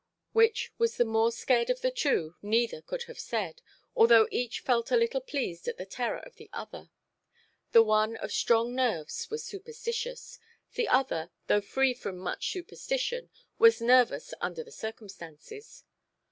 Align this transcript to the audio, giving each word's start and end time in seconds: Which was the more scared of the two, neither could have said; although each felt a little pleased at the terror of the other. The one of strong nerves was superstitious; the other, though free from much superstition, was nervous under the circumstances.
Which 0.33 0.73
was 0.79 0.97
the 0.97 1.05
more 1.05 1.31
scared 1.31 1.69
of 1.69 1.81
the 1.81 1.91
two, 1.91 2.33
neither 2.41 2.81
could 2.81 3.03
have 3.03 3.19
said; 3.19 3.61
although 3.95 4.27
each 4.31 4.61
felt 4.61 4.89
a 4.89 4.95
little 4.97 5.21
pleased 5.21 5.67
at 5.67 5.77
the 5.77 5.85
terror 5.85 6.17
of 6.17 6.37
the 6.37 6.49
other. 6.51 6.89
The 7.71 7.83
one 7.83 8.17
of 8.17 8.31
strong 8.31 8.73
nerves 8.73 9.29
was 9.29 9.43
superstitious; 9.45 10.39
the 10.73 10.87
other, 10.87 11.29
though 11.45 11.61
free 11.61 11.93
from 11.93 12.17
much 12.17 12.51
superstition, 12.51 13.29
was 13.59 13.79
nervous 13.79 14.33
under 14.41 14.63
the 14.63 14.71
circumstances. 14.71 15.83